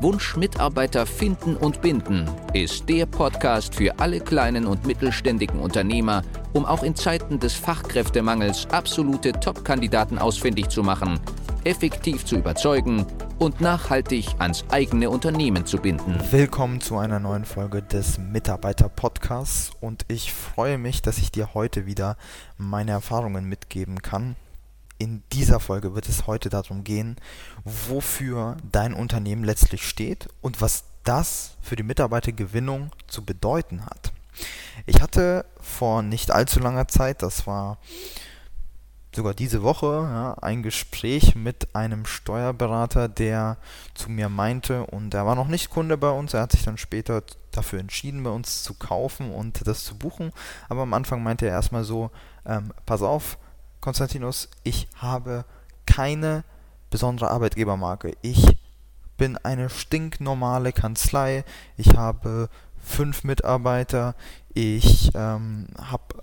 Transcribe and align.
Wunsch 0.00 0.36
Mitarbeiter 0.36 1.06
finden 1.06 1.56
und 1.56 1.80
binden 1.80 2.28
ist 2.52 2.88
der 2.88 3.06
Podcast 3.06 3.74
für 3.74 3.98
alle 3.98 4.20
kleinen 4.20 4.66
und 4.66 4.86
mittelständigen 4.86 5.60
Unternehmer, 5.60 6.22
um 6.52 6.64
auch 6.64 6.82
in 6.82 6.94
Zeiten 6.94 7.38
des 7.38 7.54
Fachkräftemangels 7.54 8.66
absolute 8.70 9.32
Top-Kandidaten 9.32 10.18
ausfindig 10.18 10.68
zu 10.68 10.82
machen, 10.82 11.20
effektiv 11.64 12.24
zu 12.24 12.36
überzeugen 12.36 13.06
und 13.38 13.60
nachhaltig 13.60 14.26
ans 14.38 14.64
eigene 14.70 15.10
Unternehmen 15.10 15.64
zu 15.66 15.78
binden. 15.78 16.18
Willkommen 16.30 16.80
zu 16.80 16.98
einer 16.98 17.20
neuen 17.20 17.44
Folge 17.44 17.82
des 17.82 18.18
Mitarbeiter 18.18 18.88
Podcasts 18.88 19.72
und 19.80 20.04
ich 20.08 20.32
freue 20.32 20.78
mich, 20.78 21.02
dass 21.02 21.18
ich 21.18 21.32
dir 21.32 21.54
heute 21.54 21.86
wieder 21.86 22.16
meine 22.58 22.92
Erfahrungen 22.92 23.48
mitgeben 23.48 24.02
kann. 24.02 24.36
In 24.98 25.22
dieser 25.32 25.60
Folge 25.60 25.94
wird 25.94 26.08
es 26.08 26.26
heute 26.26 26.48
darum 26.48 26.84
gehen, 26.84 27.16
wofür 27.64 28.56
dein 28.70 28.94
Unternehmen 28.94 29.44
letztlich 29.44 29.86
steht 29.88 30.28
und 30.40 30.60
was 30.60 30.84
das 31.02 31.56
für 31.60 31.76
die 31.76 31.82
Mitarbeitergewinnung 31.82 32.90
zu 33.06 33.24
bedeuten 33.24 33.84
hat. 33.84 34.12
Ich 34.86 35.00
hatte 35.00 35.44
vor 35.60 36.02
nicht 36.02 36.30
allzu 36.30 36.60
langer 36.60 36.88
Zeit, 36.88 37.22
das 37.22 37.46
war 37.46 37.78
sogar 39.14 39.34
diese 39.34 39.62
Woche 39.62 39.86
ja, 39.86 40.34
ein 40.42 40.62
Gespräch 40.62 41.34
mit 41.34 41.74
einem 41.74 42.04
Steuerberater, 42.06 43.08
der 43.08 43.58
zu 43.94 44.10
mir 44.10 44.28
meinte, 44.28 44.84
und 44.86 45.14
er 45.14 45.26
war 45.26 45.36
noch 45.36 45.48
nicht 45.48 45.70
Kunde 45.70 45.96
bei 45.96 46.10
uns, 46.10 46.34
er 46.34 46.42
hat 46.42 46.52
sich 46.52 46.64
dann 46.64 46.78
später 46.78 47.22
dafür 47.52 47.78
entschieden, 47.78 48.24
bei 48.24 48.30
uns 48.30 48.62
zu 48.62 48.74
kaufen 48.74 49.32
und 49.32 49.66
das 49.66 49.84
zu 49.84 49.96
buchen. 49.96 50.32
Aber 50.68 50.82
am 50.82 50.94
Anfang 50.94 51.22
meinte 51.22 51.46
er 51.46 51.52
erstmal 51.52 51.84
so, 51.84 52.10
ähm, 52.44 52.72
pass 52.86 53.02
auf, 53.02 53.38
Konstantinus, 53.84 54.48
ich 54.62 54.88
habe 54.96 55.44
keine 55.84 56.42
besondere 56.88 57.30
Arbeitgebermarke. 57.30 58.16
Ich 58.22 58.56
bin 59.18 59.36
eine 59.36 59.68
stinknormale 59.68 60.72
Kanzlei. 60.72 61.44
Ich 61.76 61.94
habe 61.94 62.48
fünf 62.82 63.24
Mitarbeiter. 63.24 64.14
Ich 64.54 65.10
ähm, 65.14 65.66
habe 65.76 66.22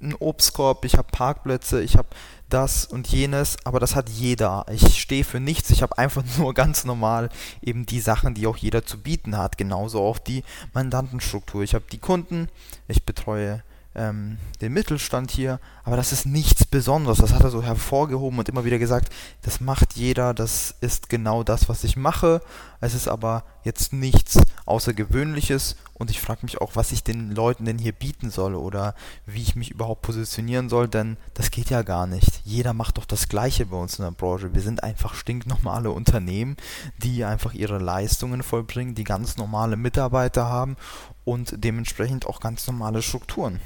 einen 0.00 0.14
Obstkorb, 0.14 0.86
ich 0.86 0.96
habe 0.96 1.08
Parkplätze, 1.12 1.82
ich 1.82 1.98
habe 1.98 2.08
das 2.48 2.86
und 2.86 3.06
jenes, 3.08 3.58
aber 3.66 3.80
das 3.80 3.94
hat 3.94 4.08
jeder. 4.08 4.64
Ich 4.70 4.98
stehe 4.98 5.24
für 5.24 5.40
nichts, 5.40 5.68
ich 5.68 5.82
habe 5.82 5.98
einfach 5.98 6.24
nur 6.38 6.54
ganz 6.54 6.86
normal 6.86 7.28
eben 7.60 7.84
die 7.84 8.00
Sachen, 8.00 8.32
die 8.32 8.46
auch 8.46 8.56
jeder 8.56 8.86
zu 8.86 8.98
bieten 8.98 9.36
hat. 9.36 9.58
Genauso 9.58 10.00
auch 10.00 10.16
die 10.16 10.42
Mandantenstruktur. 10.72 11.62
Ich 11.64 11.74
habe 11.74 11.84
die 11.92 11.98
Kunden, 11.98 12.48
ich 12.86 13.04
betreue 13.04 13.62
ähm, 13.98 14.38
den 14.60 14.72
Mittelstand 14.72 15.30
hier, 15.30 15.60
aber 15.84 15.96
das 15.96 16.12
ist 16.12 16.24
nichts 16.24 16.64
Besonderes. 16.64 17.18
Das 17.18 17.32
hat 17.32 17.42
er 17.42 17.50
so 17.50 17.62
hervorgehoben 17.62 18.38
und 18.38 18.48
immer 18.48 18.64
wieder 18.64 18.78
gesagt, 18.78 19.12
das 19.42 19.60
macht 19.60 19.94
jeder, 19.94 20.34
das 20.34 20.74
ist 20.80 21.08
genau 21.08 21.42
das, 21.42 21.68
was 21.68 21.84
ich 21.84 21.96
mache. 21.96 22.40
Es 22.80 22.94
ist 22.94 23.08
aber 23.08 23.44
jetzt 23.64 23.92
nichts 23.92 24.38
Außergewöhnliches 24.66 25.76
und 25.94 26.10
ich 26.10 26.20
frage 26.20 26.40
mich 26.42 26.60
auch, 26.60 26.76
was 26.76 26.92
ich 26.92 27.02
den 27.02 27.32
Leuten 27.32 27.64
denn 27.64 27.78
hier 27.78 27.92
bieten 27.92 28.30
soll 28.30 28.54
oder 28.54 28.94
wie 29.26 29.42
ich 29.42 29.56
mich 29.56 29.72
überhaupt 29.72 30.02
positionieren 30.02 30.68
soll, 30.68 30.86
denn 30.86 31.16
das 31.34 31.50
geht 31.50 31.70
ja 31.70 31.82
gar 31.82 32.06
nicht. 32.06 32.40
Jeder 32.44 32.72
macht 32.72 32.98
doch 32.98 33.04
das 33.04 33.28
Gleiche 33.28 33.66
bei 33.66 33.76
uns 33.76 33.98
in 33.98 34.04
der 34.04 34.12
Branche. 34.12 34.54
Wir 34.54 34.62
sind 34.62 34.84
einfach 34.84 35.14
stinknormale 35.14 35.90
Unternehmen, 35.90 36.56
die 36.98 37.24
einfach 37.24 37.52
ihre 37.52 37.78
Leistungen 37.78 38.44
vollbringen, 38.44 38.94
die 38.94 39.04
ganz 39.04 39.36
normale 39.36 39.76
Mitarbeiter 39.76 40.44
haben 40.44 40.76
und 41.24 41.54
dementsprechend 41.56 42.26
auch 42.26 42.38
ganz 42.38 42.66
normale 42.68 43.02
Strukturen. 43.02 43.60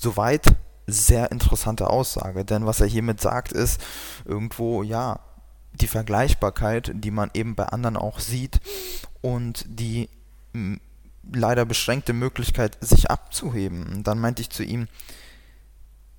Soweit 0.00 0.54
sehr 0.86 1.32
interessante 1.32 1.90
Aussage, 1.90 2.44
denn 2.44 2.66
was 2.66 2.80
er 2.80 2.86
hiermit 2.86 3.20
sagt, 3.20 3.50
ist 3.50 3.80
irgendwo, 4.24 4.84
ja, 4.84 5.18
die 5.72 5.88
Vergleichbarkeit, 5.88 6.92
die 6.94 7.10
man 7.10 7.30
eben 7.34 7.56
bei 7.56 7.66
anderen 7.66 7.96
auch 7.96 8.20
sieht 8.20 8.60
und 9.22 9.64
die 9.66 10.08
leider 11.32 11.64
beschränkte 11.64 12.12
Möglichkeit, 12.12 12.78
sich 12.80 13.10
abzuheben. 13.10 13.92
Und 13.92 14.06
dann 14.06 14.20
meinte 14.20 14.40
ich 14.40 14.50
zu 14.50 14.62
ihm, 14.62 14.86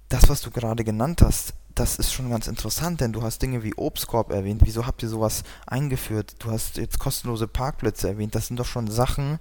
das, 0.09 0.28
was 0.28 0.41
du 0.41 0.51
gerade 0.51 0.84
genannt 0.84 1.22
hast, 1.22 1.53
das 1.73 1.97
ist 1.97 2.11
schon 2.11 2.29
ganz 2.29 2.47
interessant, 2.47 3.00
denn 3.00 3.13
du 3.13 3.22
hast 3.22 3.41
Dinge 3.41 3.63
wie 3.63 3.75
Obstkorb 3.75 4.31
erwähnt. 4.31 4.61
Wieso 4.66 4.85
habt 4.85 5.03
ihr 5.03 5.09
sowas 5.09 5.44
eingeführt? 5.66 6.35
Du 6.40 6.51
hast 6.51 6.75
jetzt 6.75 7.00
kostenlose 7.00 7.47
Parkplätze 7.47 8.09
erwähnt. 8.09 8.35
Das 8.35 8.47
sind 8.47 8.59
doch 8.59 8.66
schon 8.66 8.88
Sachen, 8.88 9.40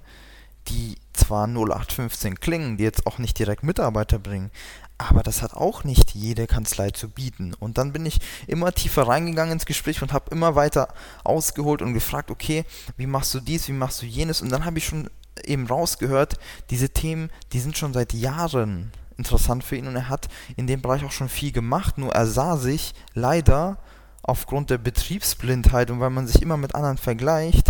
die 0.69 0.97
zwar 1.13 1.47
0815 1.47 2.39
klingen, 2.39 2.77
die 2.77 2.83
jetzt 2.83 3.05
auch 3.07 3.17
nicht 3.17 3.37
direkt 3.37 3.63
Mitarbeiter 3.63 4.19
bringen, 4.19 4.51
aber 4.97 5.23
das 5.23 5.41
hat 5.41 5.53
auch 5.53 5.83
nicht 5.83 6.13
jede 6.13 6.45
Kanzlei 6.45 6.91
zu 6.91 7.09
bieten. 7.09 7.53
Und 7.53 7.77
dann 7.77 7.93
bin 7.93 8.05
ich 8.05 8.19
immer 8.47 8.71
tiefer 8.73 9.07
reingegangen 9.07 9.53
ins 9.53 9.65
Gespräch 9.65 10.01
und 10.01 10.13
habe 10.13 10.31
immer 10.31 10.55
weiter 10.55 10.89
ausgeholt 11.23 11.81
und 11.81 11.93
gefragt, 11.93 12.31
okay, 12.31 12.65
wie 12.97 13.07
machst 13.07 13.33
du 13.33 13.39
dies, 13.39 13.67
wie 13.67 13.73
machst 13.73 14.01
du 14.01 14.05
jenes? 14.05 14.41
Und 14.41 14.49
dann 14.49 14.65
habe 14.65 14.77
ich 14.77 14.85
schon 14.85 15.09
eben 15.45 15.67
rausgehört, 15.67 16.37
diese 16.69 16.89
Themen, 16.89 17.29
die 17.53 17.59
sind 17.59 17.77
schon 17.77 17.93
seit 17.93 18.13
Jahren 18.13 18.91
interessant 19.17 19.63
für 19.63 19.75
ihn 19.75 19.87
und 19.87 19.95
er 19.95 20.09
hat 20.09 20.27
in 20.55 20.67
dem 20.67 20.81
Bereich 20.81 21.03
auch 21.03 21.11
schon 21.11 21.29
viel 21.29 21.51
gemacht, 21.51 21.97
nur 21.97 22.13
er 22.13 22.25
sah 22.25 22.57
sich 22.57 22.93
leider 23.13 23.77
aufgrund 24.21 24.69
der 24.69 24.77
Betriebsblindheit 24.77 25.91
und 25.91 25.99
weil 25.99 26.09
man 26.09 26.27
sich 26.27 26.41
immer 26.41 26.57
mit 26.57 26.75
anderen 26.75 26.97
vergleicht, 26.97 27.69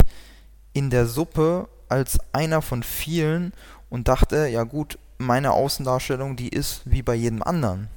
in 0.74 0.90
der 0.90 1.08
Suppe 1.08 1.68
als 1.90 2.20
einer 2.32 2.62
von 2.62 2.84
vielen 2.84 3.54
und 3.90 4.08
dachte, 4.08 4.48
ja 4.48 4.64
gut, 4.64 4.98
meine 5.18 5.52
Außendarstellung, 5.52 6.36
die 6.36 6.50
ist 6.50 6.82
wie 6.86 7.02
bei 7.02 7.16
jedem 7.16 7.44
anderen. 7.44 7.90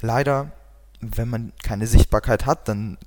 Leider, 0.00 0.52
wenn 1.00 1.28
man 1.28 1.52
keine 1.62 1.86
Sichtbarkeit 1.86 2.46
hat, 2.46 2.68
dann 2.68 2.98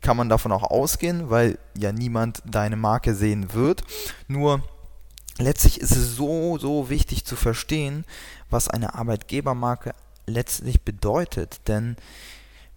kann 0.00 0.16
man 0.16 0.28
davon 0.28 0.52
auch 0.52 0.64
ausgehen, 0.64 1.30
weil 1.30 1.58
ja 1.76 1.92
niemand 1.92 2.42
deine 2.44 2.76
Marke 2.76 3.14
sehen 3.14 3.52
wird. 3.52 3.84
Nur 4.26 4.62
letztlich 5.38 5.80
ist 5.80 5.92
es 5.92 6.16
so, 6.16 6.58
so 6.58 6.90
wichtig 6.90 7.24
zu 7.24 7.36
verstehen, 7.36 8.04
was 8.48 8.68
eine 8.68 8.94
Arbeitgebermarke 8.94 9.94
letztlich 10.26 10.82
bedeutet. 10.82 11.60
Denn 11.68 11.96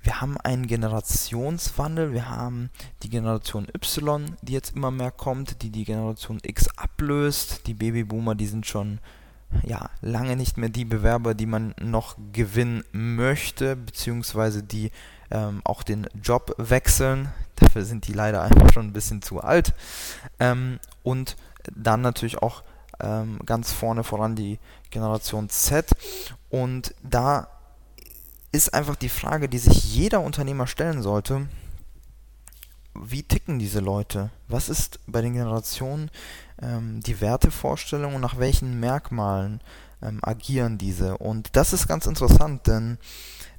wir 0.04 0.20
haben 0.20 0.38
einen 0.38 0.68
Generationswandel, 0.68 2.12
wir 2.12 2.30
haben 2.30 2.70
die 3.02 3.10
Generation 3.10 3.68
Y, 3.74 4.36
die 4.42 4.54
jetzt 4.54 4.76
immer 4.76 4.92
mehr 4.92 5.12
kommt, 5.12 5.62
die 5.64 5.70
die 5.70 5.86
Generation 5.86 6.40
X 6.44 6.68
ablöst. 6.76 7.68
Die 7.68 7.74
Babyboomer, 7.74 8.36
die 8.36 8.48
sind 8.48 8.68
schon 8.68 9.00
ja, 9.64 9.90
lange 10.02 10.36
nicht 10.36 10.58
mehr 10.58 10.70
die 10.70 10.84
Bewerber, 10.86 11.34
die 11.34 11.46
man 11.46 11.74
noch 11.80 12.18
gewinnen 12.34 12.84
möchte, 12.92 13.76
beziehungsweise 13.76 14.62
die 14.62 14.92
ähm, 15.32 15.62
auch 15.64 15.84
den 15.84 16.08
Job 16.22 16.54
wechseln. 16.58 17.30
Dafür 17.56 17.86
sind 17.86 18.08
die 18.08 18.14
leider 18.14 18.42
einfach 18.42 18.74
schon 18.74 18.88
ein 18.88 18.94
bisschen 18.94 19.22
zu 19.22 19.42
alt. 19.42 19.74
Ähm, 20.40 20.80
und 21.04 21.38
dann 21.74 22.02
natürlich 22.02 22.40
auch 22.42 22.64
ähm, 23.00 23.40
ganz 23.46 23.72
vorne 23.72 24.04
voran 24.04 24.36
die 24.36 24.60
Generation 24.90 25.48
Z. 25.50 25.92
Und 26.50 26.94
da 27.04 27.48
ist 28.54 28.74
einfach 28.74 28.96
die 28.96 29.10
Frage, 29.10 29.50
die 29.50 29.58
sich 29.58 29.96
jeder 29.96 30.22
Unternehmer 30.22 30.68
stellen 30.68 31.02
sollte, 31.02 31.48
wie 32.94 33.24
ticken 33.24 33.58
diese 33.58 33.80
Leute? 33.80 34.30
Was 34.48 34.70
ist 34.70 35.00
bei 35.08 35.22
den 35.22 35.34
Generationen 35.34 36.12
ähm, 36.62 37.02
die 37.02 37.20
Wertevorstellung 37.20 38.14
und 38.16 38.22
nach 38.22 38.38
welchen 38.38 38.80
Merkmalen 38.80 39.60
ähm, 40.04 40.20
agieren 40.22 40.78
diese? 40.78 41.18
Und 41.18 41.56
das 41.56 41.74
ist 41.74 41.88
ganz 41.88 42.06
interessant, 42.06 42.68
denn 42.68 43.00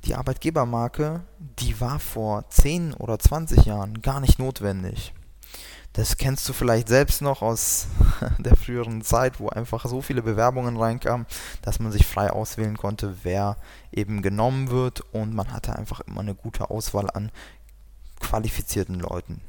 die 0.04 0.14
Arbeitgebermarke, 0.14 1.22
die 1.58 1.80
war 1.80 1.98
vor 1.98 2.48
10 2.48 2.94
oder 2.94 3.18
20 3.18 3.64
Jahren 3.64 4.00
gar 4.00 4.20
nicht 4.20 4.38
notwendig. 4.38 5.12
Das 5.94 6.16
kennst 6.16 6.48
du 6.48 6.52
vielleicht 6.52 6.88
selbst 6.88 7.22
noch 7.22 7.40
aus 7.40 7.86
der 8.38 8.56
früheren 8.56 9.02
Zeit, 9.02 9.38
wo 9.38 9.48
einfach 9.48 9.86
so 9.86 10.02
viele 10.02 10.22
Bewerbungen 10.22 10.76
reinkamen, 10.76 11.24
dass 11.62 11.78
man 11.78 11.92
sich 11.92 12.04
frei 12.04 12.30
auswählen 12.30 12.76
konnte, 12.76 13.18
wer 13.22 13.56
eben 13.92 14.20
genommen 14.20 14.70
wird 14.70 15.02
und 15.12 15.34
man 15.34 15.52
hatte 15.52 15.76
einfach 15.76 16.00
immer 16.00 16.20
eine 16.20 16.34
gute 16.34 16.68
Auswahl 16.68 17.08
an 17.14 17.30
qualifizierten 18.18 18.98
Leuten. 18.98 19.40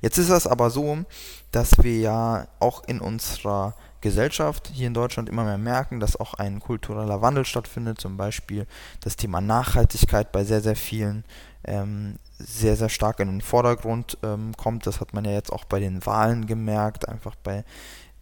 Jetzt 0.00 0.16
ist 0.16 0.30
es 0.30 0.46
aber 0.46 0.70
so, 0.70 1.04
dass 1.50 1.72
wir 1.82 1.98
ja 1.98 2.48
auch 2.58 2.84
in 2.84 2.98
unserer 3.00 3.74
Gesellschaft 4.02 4.70
hier 4.74 4.86
in 4.86 4.94
Deutschland 4.94 5.30
immer 5.30 5.44
mehr 5.44 5.58
merken, 5.58 5.98
dass 5.98 6.20
auch 6.20 6.34
ein 6.34 6.60
kultureller 6.60 7.22
Wandel 7.22 7.46
stattfindet, 7.46 8.00
zum 8.00 8.18
Beispiel 8.18 8.66
das 9.00 9.16
Thema 9.16 9.40
Nachhaltigkeit 9.40 10.30
bei 10.32 10.44
sehr, 10.44 10.60
sehr 10.60 10.76
vielen 10.76 11.24
ähm, 11.64 12.18
sehr, 12.38 12.76
sehr 12.76 12.88
stark 12.88 13.20
in 13.20 13.28
den 13.28 13.40
Vordergrund 13.40 14.18
ähm, 14.22 14.52
kommt. 14.56 14.86
Das 14.86 15.00
hat 15.00 15.14
man 15.14 15.24
ja 15.24 15.32
jetzt 15.32 15.52
auch 15.52 15.64
bei 15.64 15.80
den 15.80 16.04
Wahlen 16.04 16.46
gemerkt, 16.46 17.08
einfach 17.08 17.36
bei 17.36 17.64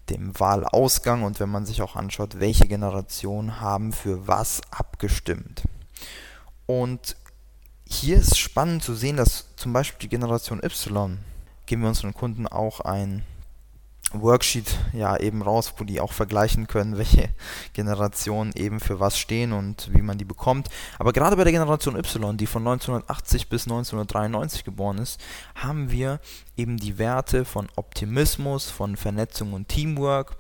dem 0.09 0.39
Wahlausgang 0.39 1.23
und 1.23 1.41
wenn 1.41 1.49
man 1.49 1.67
sich 1.67 1.83
auch 1.83 1.97
anschaut, 1.97 2.41
welche 2.41 2.67
Generationen 2.67 3.61
haben 3.61 3.93
für 3.93 4.27
was 4.27 4.61
abgestimmt. 4.71 5.63
Und 6.67 7.17
hier 7.85 8.17
ist 8.17 8.39
spannend 8.39 8.83
zu 8.83 8.95
sehen, 8.95 9.17
dass 9.17 9.47
zum 9.57 9.73
Beispiel 9.73 10.01
die 10.01 10.09
Generation 10.09 10.63
Y, 10.63 11.19
geben 11.67 11.83
wir 11.83 11.89
unseren 11.89 12.15
Kunden 12.15 12.47
auch 12.47 12.81
ein 12.81 13.25
Worksheet 14.13 14.79
ja 14.93 15.17
eben 15.17 15.43
raus, 15.43 15.75
wo 15.77 15.85
die 15.85 16.01
auch 16.01 16.13
vergleichen 16.13 16.67
können, 16.67 16.99
welche 16.99 17.29
Generationen 17.73 18.53
eben 18.55 18.81
für 18.81 19.01
was 19.01 19.19
stehen 19.19 19.53
und 19.53 19.93
wie 19.93 20.03
man 20.03 20.19
die 20.19 20.25
bekommt. 20.25 20.69
Aber 20.99 21.13
gerade 21.13 21.37
bei 21.37 21.45
der 21.45 21.53
Generation 21.53 21.97
Y, 21.97 22.37
die 22.37 22.47
von 22.47 22.67
1980 22.67 23.49
bis 23.49 23.65
1993 23.65 24.65
geboren 24.65 24.99
ist, 24.99 25.21
haben 25.55 25.91
wir 25.91 26.21
eben 26.57 26.77
die 26.77 26.99
Werte 26.99 27.45
von 27.45 27.69
Optimismus, 27.77 28.69
von 28.69 28.97
Vernetzung 28.97 29.53
und 29.53 29.69
Teamwork. 29.69 30.37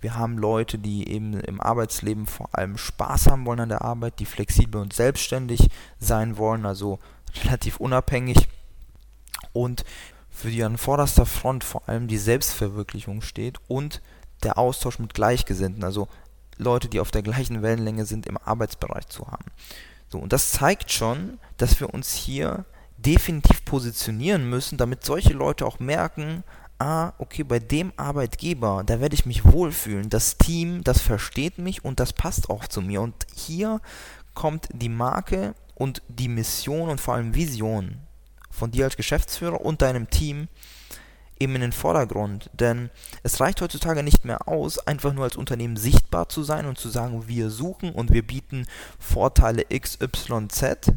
Wir 0.00 0.16
haben 0.16 0.38
Leute, 0.38 0.78
die 0.78 1.08
eben 1.08 1.40
im 1.40 1.60
Arbeitsleben 1.60 2.26
vor 2.26 2.48
allem 2.52 2.76
Spaß 2.76 3.28
haben 3.28 3.46
wollen 3.46 3.60
an 3.60 3.68
der 3.70 3.82
Arbeit, 3.82 4.18
die 4.20 4.26
flexibel 4.26 4.80
und 4.80 4.92
selbstständig 4.92 5.68
sein 5.98 6.36
wollen, 6.36 6.66
also 6.66 6.98
relativ 7.44 7.78
unabhängig. 7.78 8.48
Und 9.52 9.84
für 10.36 10.50
die 10.50 10.62
an 10.62 10.76
vorderster 10.76 11.24
Front 11.24 11.64
vor 11.64 11.88
allem 11.88 12.08
die 12.08 12.18
Selbstverwirklichung 12.18 13.22
steht 13.22 13.58
und 13.68 14.02
der 14.42 14.58
Austausch 14.58 14.98
mit 14.98 15.14
Gleichgesinnten, 15.14 15.82
also 15.82 16.08
Leute, 16.58 16.88
die 16.88 17.00
auf 17.00 17.10
der 17.10 17.22
gleichen 17.22 17.62
Wellenlänge 17.62 18.04
sind, 18.04 18.26
im 18.26 18.36
Arbeitsbereich 18.36 19.06
zu 19.06 19.26
haben. 19.26 19.46
So, 20.08 20.18
und 20.18 20.34
das 20.34 20.50
zeigt 20.50 20.92
schon, 20.92 21.38
dass 21.56 21.80
wir 21.80 21.92
uns 21.94 22.12
hier 22.12 22.66
definitiv 22.98 23.64
positionieren 23.64 24.48
müssen, 24.48 24.76
damit 24.76 25.06
solche 25.06 25.32
Leute 25.32 25.64
auch 25.64 25.78
merken, 25.78 26.44
ah, 26.78 27.14
okay, 27.16 27.42
bei 27.42 27.58
dem 27.58 27.94
Arbeitgeber, 27.96 28.82
da 28.84 29.00
werde 29.00 29.14
ich 29.14 29.24
mich 29.24 29.42
wohlfühlen. 29.46 30.10
Das 30.10 30.36
Team, 30.36 30.84
das 30.84 31.00
versteht 31.00 31.56
mich 31.56 31.82
und 31.82 31.98
das 31.98 32.12
passt 32.12 32.50
auch 32.50 32.66
zu 32.66 32.82
mir. 32.82 33.00
Und 33.00 33.26
hier 33.34 33.80
kommt 34.34 34.68
die 34.70 34.90
Marke 34.90 35.54
und 35.74 36.02
die 36.08 36.28
Mission 36.28 36.90
und 36.90 37.00
vor 37.00 37.14
allem 37.14 37.34
Vision 37.34 38.05
von 38.56 38.70
dir 38.70 38.84
als 38.84 38.96
Geschäftsführer 38.96 39.60
und 39.60 39.82
deinem 39.82 40.10
Team 40.10 40.48
eben 41.38 41.54
in 41.54 41.60
den 41.60 41.72
Vordergrund. 41.72 42.50
Denn 42.52 42.90
es 43.22 43.40
reicht 43.40 43.60
heutzutage 43.60 44.02
nicht 44.02 44.24
mehr 44.24 44.48
aus, 44.48 44.78
einfach 44.78 45.12
nur 45.12 45.24
als 45.24 45.36
Unternehmen 45.36 45.76
sichtbar 45.76 46.28
zu 46.28 46.42
sein 46.42 46.66
und 46.66 46.78
zu 46.78 46.88
sagen, 46.88 47.28
wir 47.28 47.50
suchen 47.50 47.92
und 47.92 48.12
wir 48.12 48.26
bieten 48.26 48.66
Vorteile 48.98 49.64
XYZ. 49.64 50.92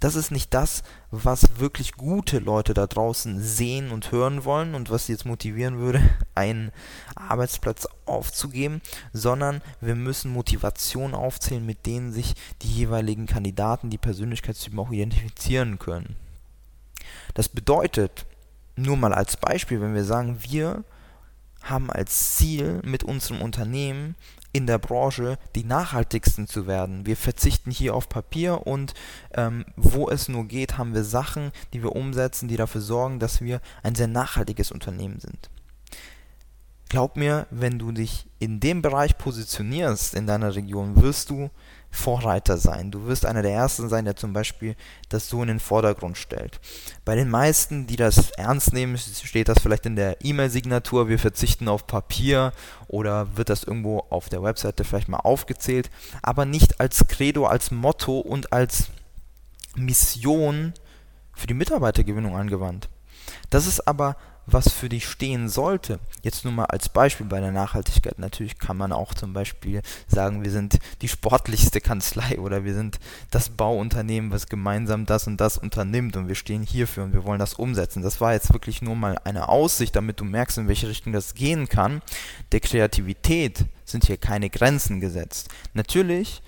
Das 0.00 0.16
ist 0.16 0.32
nicht 0.32 0.52
das, 0.52 0.82
was 1.12 1.60
wirklich 1.60 1.92
gute 1.92 2.40
Leute 2.40 2.74
da 2.74 2.88
draußen 2.88 3.40
sehen 3.40 3.92
und 3.92 4.10
hören 4.10 4.44
wollen 4.44 4.74
und 4.74 4.90
was 4.90 5.06
sie 5.06 5.12
jetzt 5.12 5.26
motivieren 5.26 5.78
würde, 5.78 6.02
einen 6.34 6.72
Arbeitsplatz 7.14 7.86
aufzugeben, 8.04 8.82
sondern 9.12 9.62
wir 9.80 9.94
müssen 9.94 10.32
Motivation 10.32 11.14
aufzählen, 11.14 11.64
mit 11.64 11.86
denen 11.86 12.12
sich 12.12 12.34
die 12.62 12.72
jeweiligen 12.72 13.26
Kandidaten, 13.26 13.90
die 13.90 13.98
Persönlichkeitstypen 13.98 14.80
auch 14.80 14.90
identifizieren 14.90 15.78
können. 15.78 16.16
Das 17.34 17.48
bedeutet, 17.48 18.26
nur 18.76 18.96
mal 18.96 19.12
als 19.12 19.36
Beispiel, 19.36 19.80
wenn 19.80 19.94
wir 19.94 20.04
sagen, 20.04 20.38
wir 20.40 20.84
haben 21.62 21.90
als 21.90 22.36
Ziel 22.36 22.80
mit 22.84 23.04
unserem 23.04 23.40
Unternehmen 23.40 24.16
in 24.52 24.66
der 24.66 24.78
Branche 24.78 25.38
die 25.54 25.64
nachhaltigsten 25.64 26.46
zu 26.46 26.66
werden. 26.66 27.06
Wir 27.06 27.16
verzichten 27.16 27.70
hier 27.70 27.94
auf 27.94 28.08
Papier 28.08 28.66
und 28.66 28.94
ähm, 29.34 29.64
wo 29.76 30.08
es 30.08 30.28
nur 30.28 30.44
geht, 30.46 30.76
haben 30.76 30.94
wir 30.94 31.04
Sachen, 31.04 31.52
die 31.72 31.82
wir 31.82 31.92
umsetzen, 31.92 32.48
die 32.48 32.56
dafür 32.56 32.80
sorgen, 32.80 33.18
dass 33.18 33.40
wir 33.40 33.60
ein 33.82 33.94
sehr 33.94 34.08
nachhaltiges 34.08 34.70
Unternehmen 34.70 35.20
sind. 35.20 35.48
Glaub 36.92 37.16
mir, 37.16 37.46
wenn 37.50 37.78
du 37.78 37.90
dich 37.90 38.26
in 38.38 38.60
dem 38.60 38.82
Bereich 38.82 39.16
positionierst 39.16 40.12
in 40.12 40.26
deiner 40.26 40.54
Region, 40.54 41.00
wirst 41.00 41.30
du 41.30 41.48
Vorreiter 41.90 42.58
sein. 42.58 42.90
Du 42.90 43.06
wirst 43.06 43.24
einer 43.24 43.40
der 43.40 43.52
Ersten 43.52 43.88
sein, 43.88 44.04
der 44.04 44.14
zum 44.14 44.34
Beispiel 44.34 44.76
das 45.08 45.26
so 45.30 45.40
in 45.40 45.48
den 45.48 45.58
Vordergrund 45.58 46.18
stellt. 46.18 46.60
Bei 47.06 47.14
den 47.14 47.30
meisten, 47.30 47.86
die 47.86 47.96
das 47.96 48.32
ernst 48.32 48.74
nehmen, 48.74 48.98
steht 48.98 49.48
das 49.48 49.60
vielleicht 49.60 49.86
in 49.86 49.96
der 49.96 50.22
E-Mail-Signatur, 50.22 51.08
wir 51.08 51.18
verzichten 51.18 51.66
auf 51.66 51.86
Papier 51.86 52.52
oder 52.88 53.38
wird 53.38 53.48
das 53.48 53.64
irgendwo 53.64 54.00
auf 54.10 54.28
der 54.28 54.42
Webseite 54.42 54.84
vielleicht 54.84 55.08
mal 55.08 55.20
aufgezählt, 55.20 55.90
aber 56.20 56.44
nicht 56.44 56.78
als 56.78 57.06
Credo, 57.08 57.46
als 57.46 57.70
Motto 57.70 58.18
und 58.18 58.52
als 58.52 58.88
Mission 59.76 60.74
für 61.32 61.46
die 61.46 61.54
Mitarbeitergewinnung 61.54 62.36
angewandt. 62.36 62.90
Das 63.50 63.66
ist 63.66 63.86
aber 63.86 64.16
was 64.46 64.72
für 64.72 64.88
dich 64.88 65.06
stehen 65.06 65.48
sollte. 65.48 65.98
Jetzt 66.22 66.44
nur 66.44 66.52
mal 66.52 66.64
als 66.66 66.88
Beispiel 66.88 67.26
bei 67.26 67.40
der 67.40 67.52
Nachhaltigkeit. 67.52 68.18
Natürlich 68.18 68.58
kann 68.58 68.76
man 68.76 68.92
auch 68.92 69.14
zum 69.14 69.32
Beispiel 69.32 69.82
sagen, 70.08 70.42
wir 70.42 70.50
sind 70.50 70.78
die 71.00 71.08
sportlichste 71.08 71.80
Kanzlei 71.80 72.38
oder 72.38 72.64
wir 72.64 72.74
sind 72.74 72.98
das 73.30 73.50
Bauunternehmen, 73.50 74.30
was 74.30 74.48
gemeinsam 74.48 75.06
das 75.06 75.26
und 75.26 75.40
das 75.40 75.58
unternimmt 75.58 76.16
und 76.16 76.28
wir 76.28 76.34
stehen 76.34 76.62
hierfür 76.62 77.04
und 77.04 77.12
wir 77.12 77.24
wollen 77.24 77.38
das 77.38 77.54
umsetzen. 77.54 78.02
Das 78.02 78.20
war 78.20 78.32
jetzt 78.32 78.52
wirklich 78.52 78.82
nur 78.82 78.96
mal 78.96 79.18
eine 79.24 79.48
Aussicht, 79.48 79.94
damit 79.94 80.20
du 80.20 80.24
merkst, 80.24 80.58
in 80.58 80.68
welche 80.68 80.88
Richtung 80.88 81.12
das 81.12 81.34
gehen 81.34 81.68
kann. 81.68 82.02
Der 82.50 82.60
Kreativität 82.60 83.66
sind 83.84 84.06
hier 84.06 84.16
keine 84.16 84.50
Grenzen 84.50 85.00
gesetzt. 85.00 85.48
Natürlich 85.74 86.42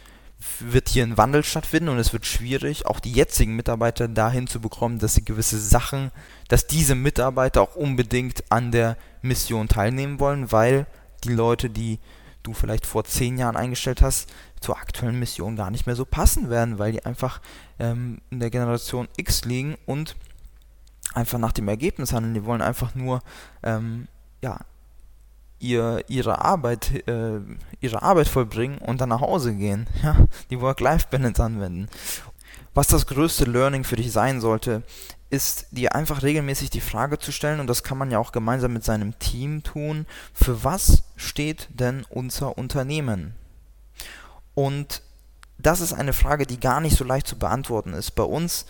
wird 0.61 0.89
hier 0.89 1.05
ein 1.05 1.17
Wandel 1.17 1.45
stattfinden 1.45 1.89
und 1.89 1.99
es 1.99 2.13
wird 2.13 2.27
schwierig, 2.27 2.87
auch 2.87 3.01
die 3.01 3.13
jetzigen 3.13 3.57
Mitarbeiter 3.57 4.09
dahin 4.09 4.47
zu 4.47 4.61
bekommen, 4.61 4.99
dass 4.99 5.15
sie 5.15 5.25
gewisse 5.25 5.59
Sachen, 5.59 6.11
dass 6.49 6.67
diese 6.67 6.95
Mitarbeiter 6.95 7.63
auch 7.63 7.77
unbedingt 7.77 8.45
an 8.51 8.71
der 8.71 8.97
Mission 9.23 9.69
teilnehmen 9.69 10.21
wollen, 10.21 10.53
weil 10.53 10.87
die 11.25 11.33
Leute, 11.33 11.71
die 11.71 11.99
du 12.43 12.53
vielleicht 12.53 12.87
vor 12.87 13.05
zehn 13.05 13.39
Jahren 13.39 13.57
eingestellt 13.57 14.03
hast, 14.03 14.33
zur 14.61 14.77
aktuellen 14.77 15.19
Mission 15.19 15.57
gar 15.57 15.71
nicht 15.71 15.87
mehr 15.87 15.97
so 15.97 16.05
passen 16.05 16.51
werden, 16.51 16.79
weil 16.79 16.93
die 16.93 17.05
einfach 17.05 17.41
ähm, 17.79 18.21
in 18.31 18.41
der 18.41 18.51
Generation 18.51 19.09
X 19.17 19.45
liegen 19.45 19.77
und 19.87 20.17
einfach 21.15 21.39
nach 21.39 21.53
dem 21.53 21.69
Ergebnis 21.69 22.13
handeln. 22.13 22.35
Die 22.35 22.45
wollen 22.45 22.63
einfach 22.63 22.95
nur 22.95 23.23
ähm, 23.63 24.09
ja, 24.43 24.61
ihr, 25.65 26.05
ihre 26.09 26.45
Arbeit, 26.45 27.09
äh, 27.09 27.41
ihre 27.81 28.03
Arbeit 28.03 28.29
vollbringen 28.29 28.79
und 28.79 29.01
dann 29.01 29.09
nach 29.09 29.21
Hause 29.21 29.55
gehen. 29.55 29.87
Ja, 30.03 30.17
die 30.51 30.61
Work-Life-Balance 30.61 31.43
anwenden. 31.43 31.89
Was 32.75 32.89
das 32.89 33.07
größte 33.07 33.45
Learning 33.45 33.85
für 33.85 33.97
dich 33.97 34.13
sein 34.13 34.41
sollte, 34.41 34.83
ist 35.31 35.67
dir 35.71 35.95
einfach 35.95 36.23
regelmäßig 36.23 36.71
die 36.71 36.81
Frage 36.81 37.19
zu 37.19 37.33
stellen, 37.33 37.61
und 37.61 37.67
das 37.67 37.83
kann 37.83 37.99
man 37.99 38.11
ja 38.11 38.19
auch 38.19 38.33
gemeinsam 38.33 38.73
mit 38.73 38.85
seinem 38.85 39.19
Team 39.19 39.63
tun, 39.63 40.07
für 40.33 40.65
was 40.65 41.05
steht 41.17 41.69
denn 41.71 42.05
unser 42.09 42.59
Unternehmen? 42.59 43.35
Und 44.55 45.03
das 45.59 45.81
ist 45.81 45.93
eine 45.93 46.13
Frage, 46.13 46.47
die 46.47 46.61
gar 46.61 46.81
nicht 46.81 46.97
so 46.97 47.05
leicht 47.05 47.27
zu 47.27 47.39
beantworten 47.39 47.95
ist. 47.95 48.13
Bei 48.13 48.23
uns 48.23 48.67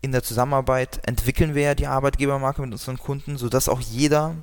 in 0.00 0.12
der 0.12 0.22
Zusammenarbeit 0.22 1.00
entwickeln 1.06 1.54
wir 1.54 1.62
ja 1.62 1.74
die 1.74 1.86
Arbeitgebermarke 1.86 2.62
mit 2.62 2.72
unseren 2.72 2.98
Kunden, 2.98 3.36
sodass 3.36 3.68
auch 3.68 3.80
jeder 3.80 4.36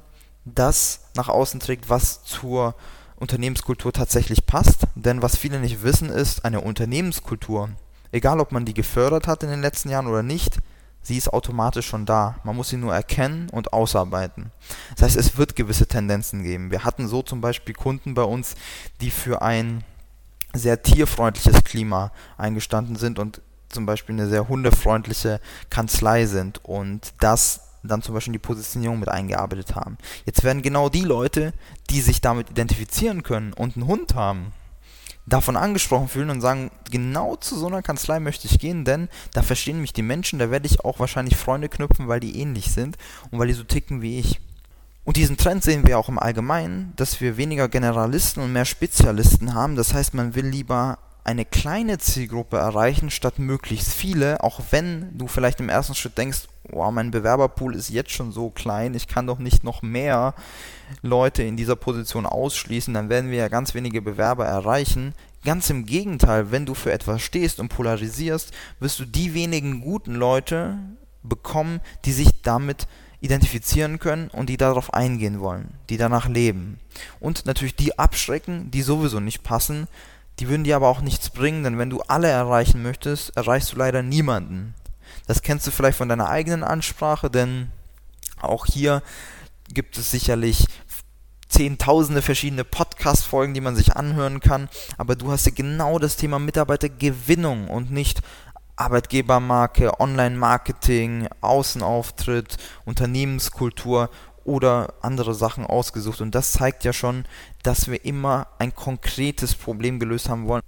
das 0.46 1.02
nach 1.16 1.28
außen 1.30 1.60
trägt, 1.60 1.90
was 1.90 2.24
zur 2.24 2.76
Unternehmenskultur 3.18 3.92
tatsächlich 3.92 4.46
passt. 4.46 4.82
Denn 4.96 5.22
was 5.22 5.38
viele 5.38 5.60
nicht 5.60 5.84
wissen, 5.84 6.10
ist, 6.10 6.46
eine 6.46 6.62
Unternehmenskultur, 6.62 7.70
egal 8.12 8.40
ob 8.40 8.52
man 8.52 8.66
die 8.66 8.74
gefördert 8.74 9.28
hat 9.28 9.44
in 9.44 9.50
den 9.50 9.62
letzten 9.62 9.90
Jahren 9.90 10.08
oder 10.08 10.24
nicht, 10.24 10.60
sie 11.02 11.18
ist 11.18 11.32
automatisch 11.32 11.88
schon 11.88 12.06
da. 12.06 12.36
Man 12.44 12.56
muss 12.56 12.70
sie 12.70 12.78
nur 12.78 12.94
erkennen 12.94 13.50
und 13.50 13.74
ausarbeiten. 13.74 14.52
Das 14.96 15.04
heißt, 15.04 15.18
es 15.18 15.38
wird 15.38 15.56
gewisse 15.56 15.88
Tendenzen 15.88 16.44
geben. 16.44 16.72
Wir 16.72 16.84
hatten 16.84 17.08
so 17.08 17.22
zum 17.22 17.42
Beispiel 17.42 17.76
Kunden 17.76 18.14
bei 18.14 18.24
uns, 18.24 18.56
die 19.02 19.12
für 19.12 19.42
ein 19.42 19.84
sehr 20.54 20.82
tierfreundliches 20.82 21.64
Klima 21.64 22.12
eingestanden 22.38 22.96
sind 22.96 23.20
und 23.20 23.42
zum 23.70 23.86
Beispiel 23.86 24.16
eine 24.16 24.30
sehr 24.30 24.48
hundefreundliche 24.48 25.42
Kanzlei 25.70 26.26
sind 26.26 26.64
und 26.64 27.14
das 27.20 27.65
dann 27.88 28.02
zum 28.02 28.14
Beispiel 28.14 28.34
die 28.34 28.40
Positionierung 28.40 29.00
mit 29.00 29.10
eingearbeitet 29.10 29.76
haben. 29.76 29.98
Jetzt 30.26 30.44
werden 30.44 30.62
genau 30.62 30.90
die 30.90 31.02
Leute, 31.02 31.54
die 31.90 32.02
sich 32.02 32.22
damit 32.22 32.50
identifizieren 32.50 33.24
können 33.24 33.54
und 33.54 33.76
einen 33.76 33.88
Hund 33.88 34.16
haben, 34.16 34.54
davon 35.26 35.58
angesprochen 35.58 36.08
fühlen 36.08 36.30
und 36.30 36.42
sagen, 36.42 36.72
genau 36.92 37.36
zu 37.36 37.58
so 37.58 37.68
einer 37.68 37.82
Kanzlei 37.82 38.20
möchte 38.20 38.48
ich 38.48 38.60
gehen, 38.60 38.86
denn 38.86 39.10
da 39.34 39.42
verstehen 39.42 39.82
mich 39.82 39.94
die 39.94 40.02
Menschen, 40.02 40.40
da 40.40 40.52
werde 40.52 40.68
ich 40.68 40.86
auch 40.86 41.00
wahrscheinlich 41.00 41.36
Freunde 41.36 41.70
knüpfen, 41.70 42.08
weil 42.08 42.20
die 42.20 42.40
ähnlich 42.40 42.72
sind 42.72 42.98
und 43.32 43.40
weil 43.40 43.48
die 43.48 43.54
so 43.54 43.64
ticken 43.64 44.02
wie 44.02 44.20
ich. 44.20 44.40
Und 45.04 45.18
diesen 45.18 45.38
Trend 45.38 45.64
sehen 45.64 45.86
wir 45.86 46.00
auch 46.00 46.10
im 46.10 46.18
Allgemeinen, 46.18 46.94
dass 46.96 47.22
wir 47.22 47.38
weniger 47.38 47.70
Generalisten 47.70 48.42
und 48.42 48.54
mehr 48.54 48.66
Spezialisten 48.66 49.54
haben. 49.54 49.76
Das 49.76 49.94
heißt, 49.94 50.16
man 50.16 50.34
will 50.34 50.48
lieber 50.48 50.98
eine 51.26 51.44
kleine 51.44 51.98
Zielgruppe 51.98 52.58
erreichen 52.58 53.10
statt 53.10 53.40
möglichst 53.40 53.92
viele, 53.92 54.44
auch 54.44 54.62
wenn 54.70 55.18
du 55.18 55.28
vielleicht 55.28 55.60
im 55.60 55.70
ersten 55.70 55.96
Schritt 55.96 56.20
denkst, 56.20 56.48
wow, 56.70 56.92
mein 56.92 57.10
Bewerberpool 57.10 57.76
ist 57.76 57.90
jetzt 57.90 58.12
schon 58.12 58.32
so 58.32 58.52
klein, 58.52 58.94
ich 58.94 59.08
kann 59.08 59.26
doch 59.26 59.40
nicht 59.40 59.64
noch 59.64 59.82
mehr 59.82 60.36
Leute 61.02 61.42
in 61.42 61.58
dieser 61.58 61.76
Position 61.76 62.28
ausschließen, 62.28 62.94
dann 62.94 63.10
werden 63.10 63.32
wir 63.32 63.40
ja 63.40 63.48
ganz 63.48 63.74
wenige 63.74 64.04
Bewerber 64.04 64.46
erreichen. 64.46 65.16
Ganz 65.44 65.70
im 65.72 65.86
Gegenteil, 65.86 66.52
wenn 66.52 66.68
du 66.68 66.76
für 66.76 66.92
etwas 66.92 67.24
stehst 67.24 67.60
und 67.60 67.70
polarisierst, 67.70 68.52
wirst 68.80 69.00
du 69.00 69.06
die 69.06 69.34
wenigen 69.34 69.82
guten 69.82 70.14
Leute 70.14 70.78
bekommen, 71.24 71.82
die 72.06 72.14
sich 72.14 72.42
damit 72.44 72.88
identifizieren 73.20 73.98
können 73.98 74.30
und 74.30 74.50
die 74.50 74.58
darauf 74.58 74.94
eingehen 74.94 75.40
wollen, 75.40 75.74
die 75.90 75.98
danach 75.98 76.28
leben. 76.28 76.80
Und 77.20 77.48
natürlich 77.48 77.76
die 77.76 77.98
abschrecken, 77.98 78.70
die 78.70 78.84
sowieso 78.84 79.20
nicht 79.20 79.42
passen, 79.42 79.88
die 80.40 80.50
würden 80.50 80.64
dir 80.64 80.76
aber 80.76 80.90
auch 80.90 81.02
nichts 81.02 81.30
bringen, 81.30 81.64
denn 81.64 81.78
wenn 81.78 81.90
du 81.90 82.02
alle 82.02 82.28
erreichen 82.28 82.84
möchtest, 82.84 83.36
erreichst 83.38 83.74
du 83.74 83.78
leider 83.78 84.04
niemanden. 84.04 84.76
Das 85.28 85.42
kennst 85.42 85.66
du 85.66 85.72
vielleicht 85.72 85.98
von 85.98 86.10
deiner 86.10 86.30
eigenen 86.30 86.64
Ansprache, 86.64 87.30
denn 87.30 87.72
auch 88.42 88.66
hier 88.66 89.02
gibt 89.74 89.98
es 89.98 90.12
sicherlich 90.12 90.68
zehntausende 91.48 92.22
verschiedene 92.22 92.64
Podcast-Folgen, 92.64 93.54
die 93.54 93.62
man 93.62 93.76
sich 93.76 93.96
anhören 93.96 94.40
kann, 94.40 94.68
aber 94.98 95.16
du 95.16 95.32
hast 95.32 95.46
ja 95.46 95.54
genau 95.56 96.00
das 96.00 96.18
Thema 96.18 96.38
Mitarbeitergewinnung 96.38 97.70
und 97.70 97.92
nicht 97.92 98.22
Arbeitgebermarke, 98.76 100.00
Online-Marketing, 100.00 101.30
Außenauftritt, 101.40 102.58
Unternehmenskultur 102.84 104.10
oder 104.46 104.94
andere 105.02 105.34
Sachen 105.34 105.66
ausgesucht. 105.66 106.22
Und 106.22 106.34
das 106.34 106.54
zeigt 106.54 106.84
ja 106.84 106.94
schon, 106.94 107.26
dass 107.64 107.90
wir 107.90 108.06
immer 108.06 108.48
ein 108.60 108.74
konkretes 108.74 109.56
Problem 109.56 110.00
gelöst 110.00 110.30
haben 110.30 110.48
wollen. 110.48 110.62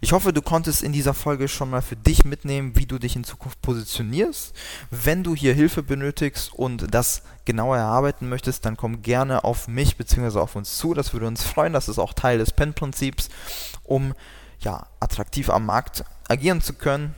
Ich 0.00 0.12
hoffe, 0.12 0.32
du 0.32 0.40
konntest 0.40 0.82
in 0.82 0.92
dieser 0.92 1.12
Folge 1.12 1.48
schon 1.48 1.68
mal 1.68 1.82
für 1.82 1.96
dich 1.96 2.24
mitnehmen, 2.24 2.76
wie 2.76 2.86
du 2.86 2.98
dich 2.98 3.16
in 3.16 3.24
Zukunft 3.24 3.60
positionierst. 3.60 4.54
Wenn 4.90 5.22
du 5.22 5.34
hier 5.34 5.52
Hilfe 5.52 5.82
benötigst 5.82 6.54
und 6.54 6.94
das 6.94 7.22
genauer 7.44 7.76
erarbeiten 7.76 8.28
möchtest, 8.28 8.64
dann 8.64 8.76
komm 8.76 9.02
gerne 9.02 9.44
auf 9.44 9.68
mich 9.68 9.96
bzw. 9.96 10.38
auf 10.38 10.56
uns 10.56 10.78
zu. 10.78 10.94
Das 10.94 11.12
würde 11.12 11.26
uns 11.26 11.42
freuen. 11.42 11.72
Das 11.72 11.88
ist 11.88 11.98
auch 11.98 12.14
Teil 12.14 12.38
des 12.38 12.52
PEN-Prinzips, 12.52 13.28
um 13.82 14.14
ja, 14.60 14.86
attraktiv 15.00 15.50
am 15.50 15.66
Markt 15.66 16.04
agieren 16.28 16.62
zu 16.62 16.72
können 16.72 17.14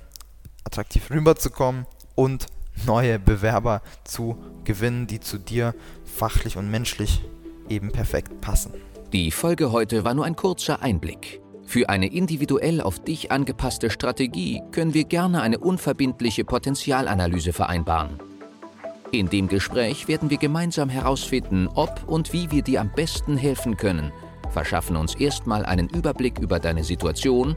attraktiv 0.66 1.10
rüberzukommen 1.10 1.86
und 2.14 2.46
neue 2.84 3.18
Bewerber 3.18 3.82
zu 4.04 4.36
gewinnen, 4.64 5.06
die 5.06 5.20
zu 5.20 5.38
dir 5.38 5.74
fachlich 6.04 6.56
und 6.56 6.70
menschlich 6.70 7.22
eben 7.68 7.90
perfekt 7.90 8.40
passen. 8.40 8.72
Die 9.12 9.30
Folge 9.30 9.72
heute 9.72 10.04
war 10.04 10.14
nur 10.14 10.24
ein 10.24 10.36
kurzer 10.36 10.82
Einblick. 10.82 11.40
Für 11.66 11.88
eine 11.88 12.06
individuell 12.06 12.80
auf 12.80 13.02
dich 13.02 13.32
angepasste 13.32 13.90
Strategie 13.90 14.62
können 14.70 14.94
wir 14.94 15.04
gerne 15.04 15.42
eine 15.42 15.58
unverbindliche 15.58 16.44
Potenzialanalyse 16.44 17.52
vereinbaren. 17.52 18.20
In 19.10 19.28
dem 19.28 19.48
Gespräch 19.48 20.08
werden 20.08 20.30
wir 20.30 20.38
gemeinsam 20.38 20.88
herausfinden, 20.88 21.68
ob 21.74 22.02
und 22.06 22.32
wie 22.32 22.50
wir 22.50 22.62
dir 22.62 22.80
am 22.80 22.90
besten 22.94 23.36
helfen 23.36 23.76
können, 23.76 24.12
verschaffen 24.50 24.96
uns 24.96 25.14
erstmal 25.14 25.64
einen 25.64 25.88
Überblick 25.88 26.38
über 26.38 26.58
deine 26.58 26.84
Situation 26.84 27.56